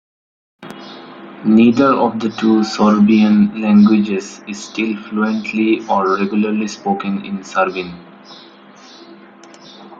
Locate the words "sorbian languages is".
2.63-4.63